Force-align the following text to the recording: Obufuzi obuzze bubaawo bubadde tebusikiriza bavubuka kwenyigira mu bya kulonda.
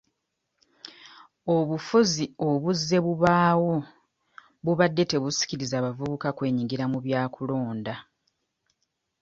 Obufuzi 1.55 2.25
obuzze 2.49 2.97
bubaawo 3.05 3.75
bubadde 4.63 5.03
tebusikiriza 5.11 5.77
bavubuka 5.85 6.27
kwenyigira 6.37 6.85
mu 6.91 6.99
bya 7.05 7.21
kulonda. 7.33 7.95